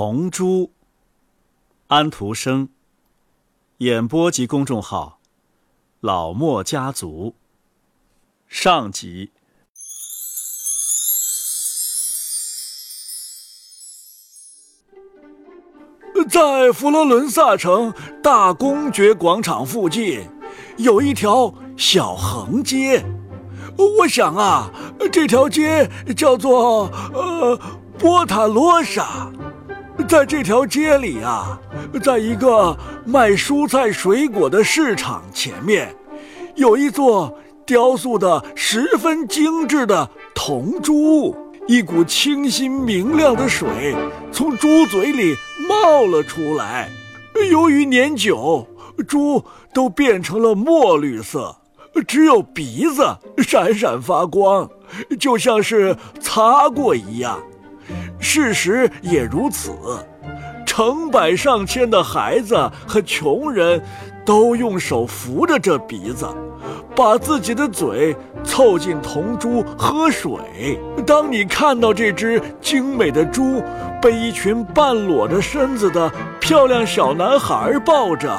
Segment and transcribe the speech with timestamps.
[0.00, 0.70] 红珠，
[1.88, 2.68] 安徒生。
[3.78, 5.18] 演播及公众号：
[5.98, 7.34] 老莫家族。
[8.46, 9.32] 上集。
[16.30, 20.30] 在佛罗伦萨城大公爵广场附近，
[20.76, 23.04] 有一条小横街。
[23.76, 24.70] 我想啊，
[25.10, 27.58] 这条街叫做呃
[27.98, 29.32] 波塔罗莎。
[30.06, 31.58] 在这条街里啊，
[32.02, 35.94] 在一个卖蔬菜水果的市场前面，
[36.54, 41.36] 有一座雕塑的十分精致的铜猪。
[41.66, 43.94] 一股清新明亮的水
[44.32, 45.36] 从猪嘴里
[45.68, 46.88] 冒了出来。
[47.50, 48.66] 由于年久，
[49.06, 51.54] 猪都变成了墨绿色，
[52.06, 54.66] 只有鼻子闪闪发光，
[55.20, 57.38] 就像是擦过一样。
[58.18, 59.72] 事实也如此，
[60.66, 63.80] 成百上千的孩子和穷人
[64.24, 66.26] 都用手扶着这鼻子，
[66.94, 70.30] 把自己的嘴凑近铜珠喝水。
[71.06, 73.62] 当你看到这只精美的猪
[74.02, 76.10] 被一群半裸着身子的
[76.40, 78.36] 漂亮小男孩抱着，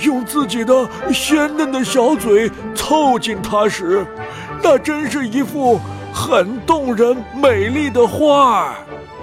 [0.00, 4.06] 用自己的鲜嫩的小嘴凑近它时，
[4.62, 5.80] 那真是一幅
[6.12, 8.74] 很动人、美丽的画儿。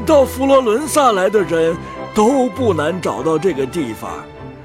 [0.00, 1.76] 到佛罗伦萨来的人
[2.14, 4.10] 都不难找到这个地方，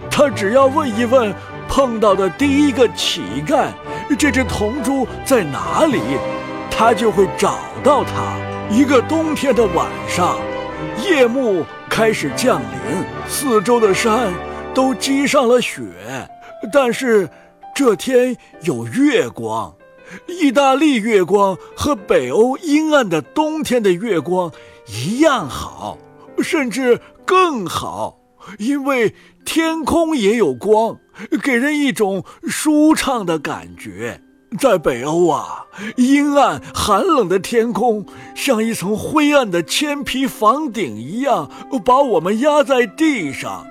[0.09, 1.33] 他只要问一问
[1.67, 3.67] 碰到的第一个乞丐，
[4.17, 5.99] 这只铜猪在哪里，
[6.69, 8.35] 他就会找到它。
[8.69, 10.39] 一个冬天的晚上，
[11.03, 14.33] 夜幕开始降临，四周的山
[14.73, 15.81] 都积上了雪，
[16.71, 17.29] 但是
[17.75, 19.73] 这天有月光。
[20.27, 24.51] 意大利月光和北欧阴暗的冬天的月光。
[24.87, 25.97] 一样好，
[26.39, 28.19] 甚至更好，
[28.59, 29.15] 因为
[29.45, 30.97] 天空也有光，
[31.41, 34.21] 给人一种舒畅的感觉。
[34.59, 35.65] 在北欧啊，
[35.95, 41.49] 阴暗寒冷的天空像一层灰暗的铅皮房顶一样，
[41.83, 43.65] 把我们压在地上。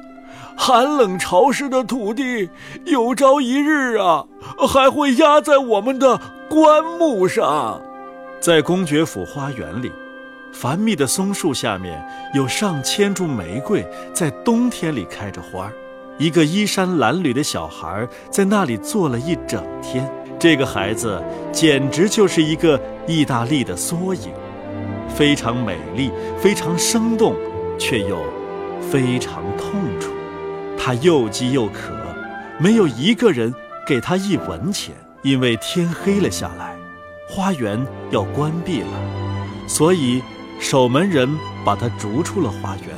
[0.56, 2.50] 寒冷潮湿的土地，
[2.84, 4.26] 有朝一日啊，
[4.68, 6.20] 还会压在我们的
[6.50, 7.80] 棺木上。
[8.40, 9.92] 在公爵府花园里。
[10.52, 12.00] 繁密的松树下面
[12.34, 15.72] 有上千株玫瑰，在冬天里开着花儿。
[16.18, 20.08] 一个衣衫褴褛的小孩在那里坐了一整天。
[20.38, 24.30] 这个孩子简直就是一个意大利的缩影，
[25.08, 27.34] 非常美丽，非常生动，
[27.78, 28.22] 却又
[28.90, 30.12] 非常痛楚。
[30.78, 31.94] 他又饥又渴，
[32.58, 33.52] 没有一个人
[33.86, 36.76] 给他一文钱，因为天黑了下来，
[37.28, 40.22] 花园要关闭了，所以。
[40.62, 41.28] 守门人
[41.64, 42.96] 把他逐出了花园，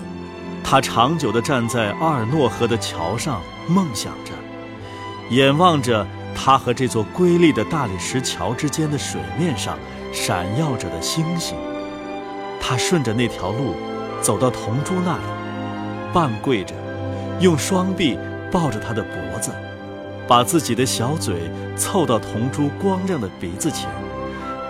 [0.62, 4.32] 他长久地站在阿尔诺河的桥上，梦想着，
[5.30, 9.78] 眼望着他和这座瑰丽的大理石桥之间的水面上
[10.12, 11.56] 闪耀着的星星。
[12.60, 13.74] 他顺着那条路
[14.20, 15.24] 走到铜珠那里，
[16.12, 16.74] 半跪着，
[17.40, 18.18] 用双臂
[18.52, 19.50] 抱着他的脖子，
[20.28, 23.88] 把自己的小嘴凑到铜珠光亮的鼻子前，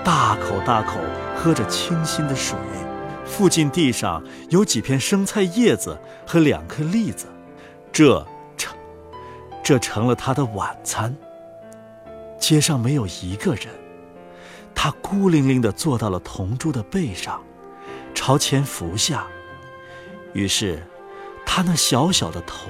[0.05, 1.01] 大口大口
[1.37, 2.57] 喝着清新的水。
[3.37, 7.27] 附近地上有几片生菜叶子和两颗栗子，
[7.91, 8.25] 这
[8.57, 8.77] 成，
[9.61, 11.13] 这成了他的晚餐。
[12.39, 13.67] 街上没有一个人，
[14.73, 17.43] 他孤零零地坐到了铜珠的背上，
[18.15, 19.27] 朝前伏下。
[20.33, 20.81] 于是，
[21.45, 22.69] 他那小小的头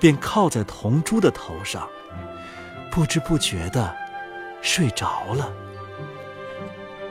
[0.00, 1.88] 便靠在铜珠的头上，
[2.90, 3.94] 不知不觉地
[4.60, 5.52] 睡着了。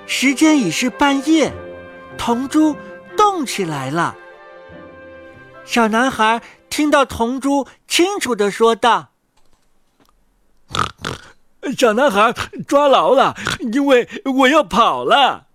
[0.05, 1.49] 时间已是半夜。
[2.17, 2.75] 铜珠
[3.19, 4.15] 动起来了。
[5.65, 9.09] 小男孩听到铜珠清楚的说道
[11.77, 12.33] ：“小男孩
[12.65, 13.35] 抓牢了，
[13.73, 14.07] 因为
[14.37, 15.47] 我要跑了。”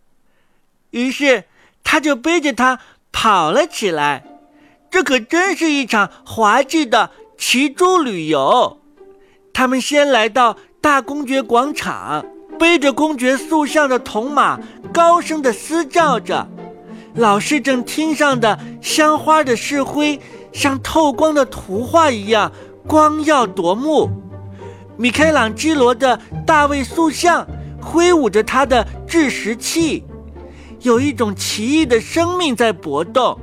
[0.92, 1.44] 于是
[1.82, 2.80] 他就背着他
[3.10, 4.26] 跑了起来。
[4.90, 8.78] 这可真是一场滑稽的骑猪旅游。
[9.54, 12.26] 他们先来到大公爵广场，
[12.58, 14.60] 背着公爵塑像的铜马，
[14.92, 16.46] 高声的嘶叫着。
[17.14, 20.20] 老师正厅上的香花的石灰，
[20.52, 22.50] 像透光的图画一样
[22.86, 24.10] 光耀夺目。
[24.96, 27.46] 米开朗基罗的大卫塑像
[27.80, 30.04] 挥舞着他的制石器，
[30.80, 33.38] 有一种奇异的生命在搏动。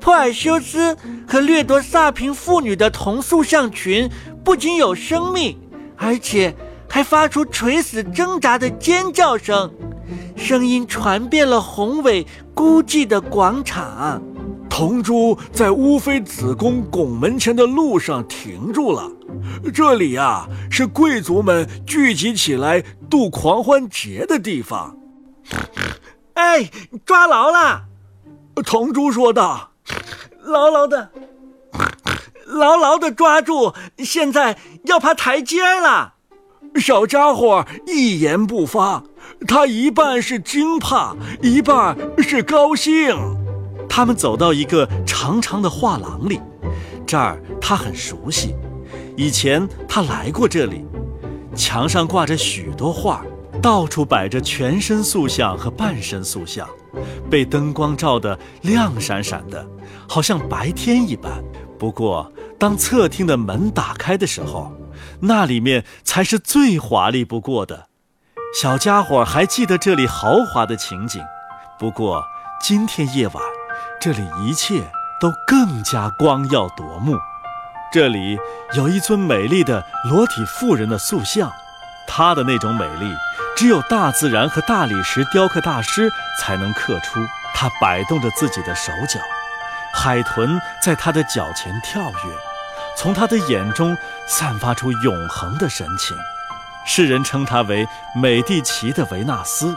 [0.00, 0.96] 珀尔修斯
[1.26, 4.10] 和掠夺萨平妇女的铜塑像群
[4.42, 5.58] 不仅有生命，
[5.96, 6.54] 而且
[6.88, 9.70] 还发出垂死挣扎的尖叫声。
[10.36, 14.22] 声音传遍了宏伟孤寂的广场。
[14.68, 19.08] 铜珠在乌妃子宫拱门前的路上停住了。
[19.72, 24.96] 这里呀，是贵族们聚集起来度狂欢节的地方。
[26.34, 26.68] 哎，
[27.04, 27.84] 抓牢了！
[28.64, 29.70] 铜珠说道
[30.42, 31.10] ：“牢牢的，
[32.46, 33.72] 牢牢的抓住！
[33.98, 36.14] 现在要爬台阶了。”
[36.74, 39.04] 小家伙一言不发，
[39.46, 43.16] 他一半是惊怕，一半是高兴。
[43.88, 46.40] 他们走到一个长长的画廊里，
[47.06, 48.54] 这儿他很熟悉，
[49.16, 50.84] 以前他来过这里。
[51.54, 53.24] 墙上挂着许多画，
[53.62, 56.68] 到处摆着全身塑像和半身塑像，
[57.30, 59.64] 被灯光照得亮闪闪的，
[60.08, 61.30] 好像白天一般。
[61.78, 64.72] 不过，当侧厅的门打开的时候，
[65.20, 67.86] 那里面才是最华丽不过的。
[68.54, 71.20] 小家伙还记得这里豪华的情景，
[71.76, 72.24] 不过
[72.60, 73.42] 今天夜晚。
[74.00, 77.18] 这里一切都更加光耀夺目。
[77.92, 78.38] 这里
[78.74, 81.50] 有一尊美丽的裸体妇人的塑像，
[82.06, 83.12] 她的那种美丽，
[83.56, 86.08] 只有大自然和大理石雕刻大师
[86.40, 87.18] 才能刻出。
[87.52, 89.18] 她摆动着自己的手脚，
[89.92, 92.36] 海豚在她的脚前跳跃，
[92.96, 93.96] 从她的眼中
[94.28, 96.16] 散发出永恒的神情。
[96.84, 99.76] 世人称她为美第奇的维纳斯。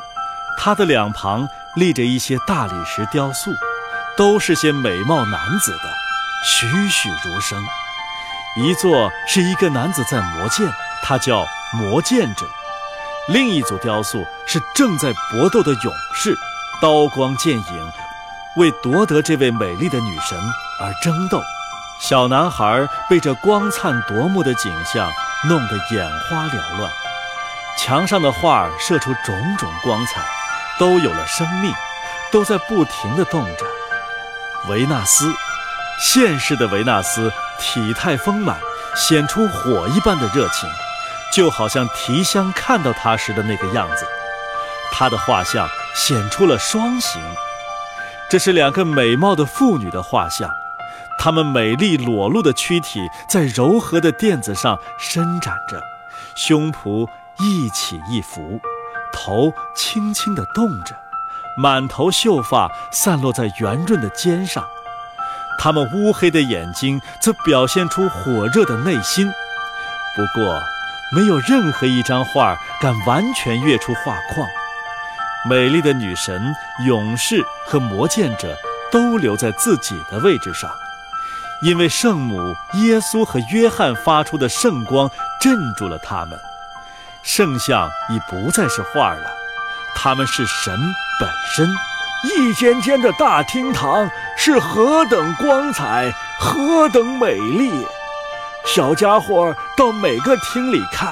[0.57, 3.51] 她的两旁立着一些大理石雕塑。
[4.17, 5.93] 都是些美貌男子的，
[6.43, 7.63] 栩栩如生。
[8.57, 10.67] 一座是一个男子在磨剑，
[11.03, 12.43] 他叫磨剑者；
[13.27, 16.35] 另一组雕塑是正在搏斗的勇士，
[16.81, 17.91] 刀光剑影，
[18.55, 20.35] 为夺得这位美丽的女神
[20.81, 21.39] 而争斗。
[21.99, 25.11] 小男孩被这光灿夺目的景象
[25.45, 26.91] 弄得眼花缭乱，
[27.77, 30.21] 墙上的画射出种种光彩，
[30.79, 31.71] 都有了生命，
[32.31, 33.65] 都在不停地动着。
[34.67, 35.31] 维纳斯，
[35.99, 38.57] 现世的维纳斯体态丰满，
[38.95, 40.67] 显出火一般的热情，
[41.31, 44.07] 就好像提香看到他时的那个样子。
[44.91, 47.21] 他的画像显出了双形，
[48.27, 50.49] 这是两个美貌的妇女的画像，
[51.17, 55.81] 她们美丽裸露的躯体在柔和的垫子上伸展着，
[56.35, 57.07] 胸脯
[57.39, 58.61] 一起一伏，
[59.11, 60.95] 头轻轻地动着。
[61.57, 64.63] 满头秀发散落在圆润的肩上，
[65.57, 69.27] 他们乌黑的眼睛则表现出火热的内心。
[70.15, 70.61] 不过，
[71.15, 74.47] 没有任何一张画敢完全跃出画框。
[75.49, 76.53] 美丽的女神、
[76.85, 78.55] 勇士和魔剑者
[78.91, 80.69] 都留在自己的位置上，
[81.61, 85.09] 因为圣母、耶稣和约翰发出的圣光
[85.39, 86.39] 镇住了他们。
[87.23, 89.27] 圣像已不再是画了，
[89.95, 90.77] 他们是神。
[91.19, 91.67] 本身，
[92.23, 94.07] 一间间的大厅堂
[94.37, 97.71] 是何等光彩，何等美丽！
[98.65, 101.11] 小家伙到每个厅里看，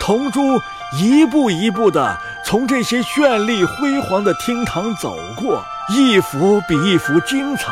[0.00, 0.58] 铜珠
[0.98, 7.70] 一步一步地从这些绚丽辉煌的厅堂走过，一幅比一幅精彩，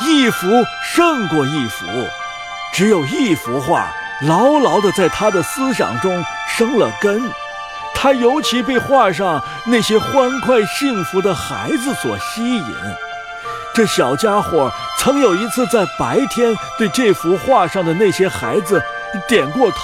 [0.00, 0.46] 一幅
[0.94, 1.86] 胜过一幅。
[2.72, 3.90] 只有一幅画
[4.22, 7.20] 牢牢地在他的思想中生了根。
[7.94, 12.74] 他尤其被画上那些欢快幸福的孩子所吸引。
[13.74, 18.80] 这小家伙曾有一次在白天对这幅画上的那些孩子
[19.26, 19.76] 点过头。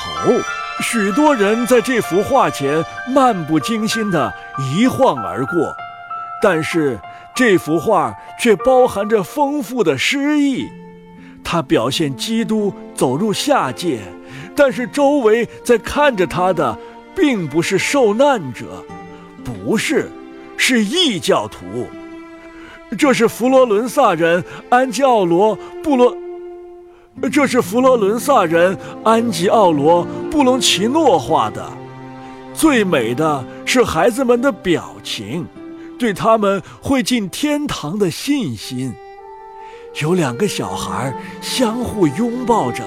[0.80, 5.74] 许多人在这幅画前漫不经心地一晃而过，
[6.42, 6.98] 但是
[7.34, 10.68] 这幅画却包含着丰富的诗意。
[11.42, 14.00] 它表现基督走入下界，
[14.56, 16.78] 但是周围在看着他的。
[17.16, 18.84] 并不是受难者，
[19.44, 20.10] 不是，
[20.56, 21.86] 是异教徒。
[22.98, 26.12] 这是佛罗伦萨人安吉奥罗布罗，
[27.30, 31.64] 这是佛罗伦萨人安吉奥罗布隆奇诺画的。
[32.52, 35.46] 最美的是孩子们的表情，
[35.98, 38.94] 对他们会进天堂的信心。
[40.02, 42.84] 有两个小孩相互拥抱着，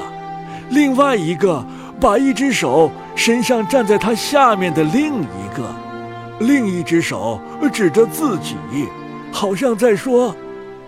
[0.70, 1.66] 另外一个。
[2.00, 5.74] 把一只手伸向站在他下面的另一个，
[6.38, 7.42] 另一只手
[7.74, 8.56] 指着自己，
[9.32, 10.36] 好像在说：“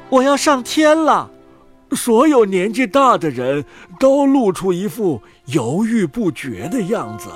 [0.09, 1.31] 我要上天了。”
[1.97, 3.65] 所有年纪大的人
[3.99, 7.29] 都露出一副犹豫不决的样子，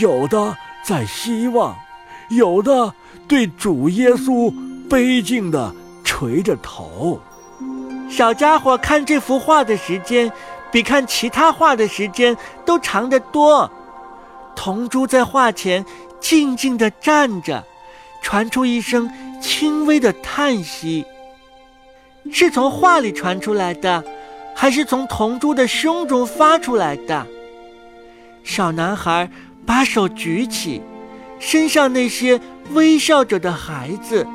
[0.00, 1.74] 有的在希望，
[2.30, 2.94] 有的
[3.28, 4.52] 对主耶稣
[4.88, 7.20] 悲敬地垂着头。
[8.08, 10.32] 小家伙看这幅画的时间。
[10.72, 13.70] 比看其他画的时间都长得多。
[14.54, 15.82] 铜珠在画前
[16.20, 17.64] 静静地站着，
[18.20, 19.08] 传出一声
[19.40, 21.06] 轻微的叹息。
[22.30, 24.04] 是从画里传出来的，
[24.54, 27.26] 还是从铜珠的胸中发出来的？
[28.42, 29.30] 小男孩
[29.64, 30.82] 把手举起，
[31.38, 32.38] 身上那些
[32.72, 34.26] 微笑着的孩子。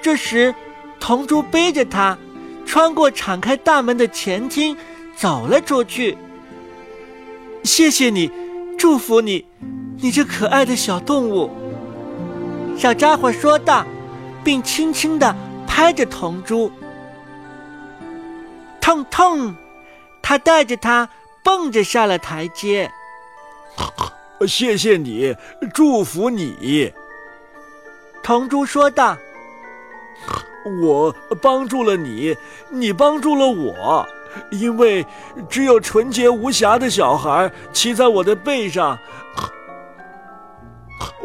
[0.00, 0.54] 这时，
[1.00, 2.16] 铜珠背着他，
[2.64, 4.76] 穿过敞开大门的前厅，
[5.16, 6.16] 走了出去。
[7.64, 8.30] 谢谢你，
[8.78, 9.46] 祝福你，
[9.98, 11.50] 你这可爱的小动物。
[12.76, 13.84] 小家伙说道，
[14.44, 15.34] 并轻轻地
[15.66, 16.70] 拍着铜珠。
[18.80, 19.54] 痛痛，
[20.22, 21.08] 他带着它。
[21.44, 22.90] 蹦着下了台阶。
[24.46, 25.34] 谢谢你，
[25.72, 26.92] 祝福你。
[28.28, 29.16] 铜珠说道
[30.82, 32.36] ：“我帮助了你，
[32.68, 34.06] 你帮助了我，
[34.50, 35.06] 因为
[35.48, 38.98] 只有纯洁无瑕的小孩骑在我的背上。”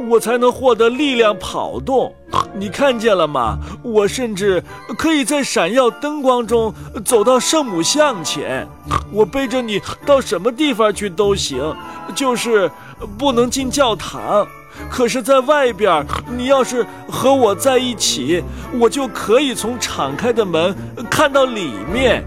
[0.08, 2.16] 我才能获得力量跑动，
[2.54, 3.58] 你看见了吗？
[3.84, 4.64] 我甚至
[4.98, 8.66] 可以在闪耀灯光中走到圣母像前。
[9.12, 11.76] 我背着你到什么地方去都行，
[12.16, 12.72] 就是
[13.18, 14.48] 不能进教堂。
[14.90, 18.44] 可是，在外边，你要是和我在一起，
[18.80, 20.76] 我就可以从敞开的门
[21.10, 22.24] 看到里面。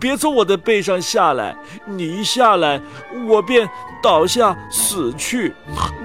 [0.00, 2.80] 别从我的背上下来，你一下来，
[3.28, 3.68] 我便
[4.02, 5.54] 倒下死去，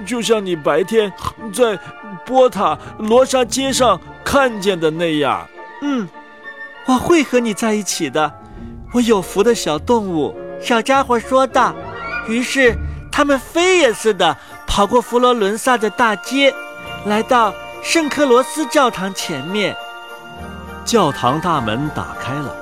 [0.06, 1.12] 就像你白天
[1.52, 1.78] 在
[2.26, 5.46] 波塔罗莎街上看见的那样。
[5.82, 6.08] 嗯，
[6.86, 8.32] 我会和你在一起的，
[8.92, 10.34] 我有福的小动物。
[10.60, 11.74] 小家伙说道。
[12.28, 12.76] 于是
[13.10, 16.54] 他们飞也似的跑过佛罗伦萨的大街，
[17.04, 19.76] 来到圣克罗斯教堂前面。
[20.84, 22.56] 教堂大门打开了。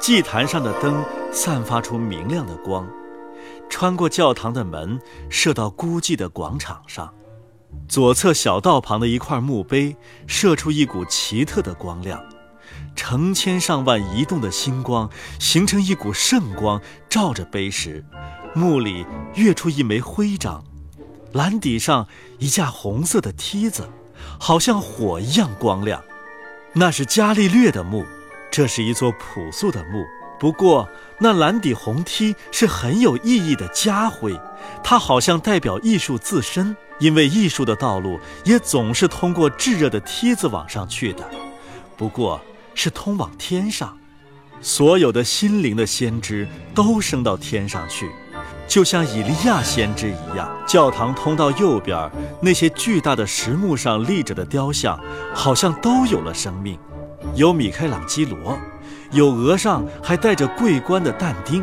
[0.00, 2.88] 祭坛上的灯散发出明亮的光，
[3.70, 7.12] 穿过教堂的门，射到孤寂的广场上。
[7.88, 9.96] 左侧小道旁的一块墓碑
[10.26, 12.20] 射出一股奇特的光亮，
[12.96, 15.08] 成千上万移动的星光
[15.38, 18.04] 形成一股圣光，照着碑石。
[18.54, 19.06] 墓里
[19.36, 20.64] 跃出一枚徽章，
[21.32, 22.06] 蓝底上
[22.38, 23.88] 一架红色的梯子，
[24.38, 26.02] 好像火一样光亮。
[26.74, 28.04] 那是伽利略的墓。
[28.50, 30.04] 这是一座朴素的墓，
[30.38, 30.86] 不过
[31.18, 34.38] 那蓝底红梯是很有意义的家徽，
[34.84, 41.26] 它好像代表艺术自身，因为艺术的道路也总是通过炙热的梯子往上去的，
[41.96, 42.38] 不过
[42.74, 43.96] 是通往天上。
[44.60, 48.10] 所有的心灵的先知都升到天上去，
[48.72, 50.50] 就像以利亚先知一样。
[50.66, 52.10] 教堂通道右边
[52.40, 54.98] 那些巨大的石墓上立着的雕像，
[55.34, 56.78] 好像都有了生命。
[57.34, 58.58] 有米开朗基罗，
[59.10, 61.62] 有额上还戴着桂冠的但丁，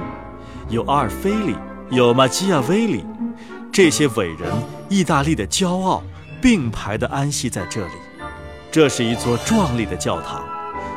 [0.68, 1.56] 有阿尔菲里，
[1.90, 3.04] 有马基亚维里，
[3.72, 4.48] 这些伟人，
[4.88, 6.04] 意大利的骄傲，
[6.40, 7.94] 并排地安息在这里。
[8.72, 10.44] 这是一座壮丽的教堂，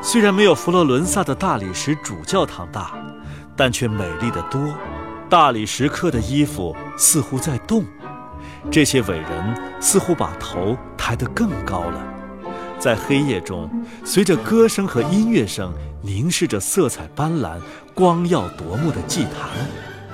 [0.02, 2.90] 虽然没有佛罗伦萨的大理石主教堂大，
[3.56, 4.60] 但却美丽得多。
[5.32, 7.86] 大理石刻的衣服似乎在动，
[8.70, 12.04] 这些伟人似乎把头抬得更高了。
[12.78, 13.66] 在黑夜中，
[14.04, 15.72] 随着歌声和音乐声，
[16.02, 17.58] 凝视着色彩斑斓、
[17.94, 19.48] 光耀夺目的祭坛。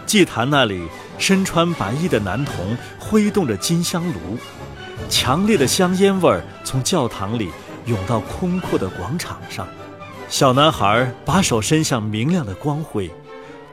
[0.06, 0.86] 祭坛那里，
[1.18, 4.38] 身穿白衣的男童挥动着金香炉，
[5.08, 7.50] 强烈的香烟味儿从教堂里
[7.86, 9.66] 涌到空阔的广场上。
[10.28, 13.10] 小男孩把手伸向明亮的光辉，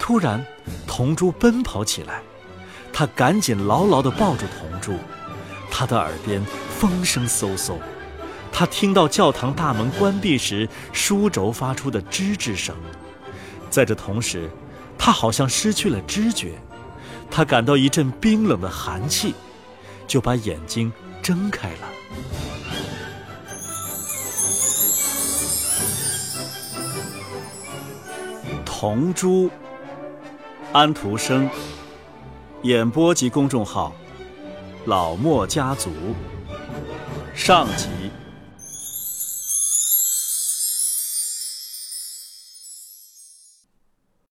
[0.07, 0.45] 突然，
[0.85, 2.21] 铜珠奔跑起来，
[2.93, 4.99] 他赶紧牢牢地抱住铜珠，
[5.71, 7.73] 他的耳边风声嗖嗖。
[8.51, 12.75] 他听到教堂大门关闭时书轴发出的吱吱声，
[13.71, 14.47] 在这同时，
[14.95, 16.51] 他好像失去了知觉，
[17.31, 19.33] 他感到一阵冰冷的寒气，
[20.05, 20.93] 就把眼睛
[21.23, 21.89] 睁开了。
[28.63, 29.49] 童珠，
[30.75, 31.49] 安徒生，
[32.63, 33.93] 演播及公众号，
[34.83, 35.89] 老莫家族，
[37.33, 38.04] 上集。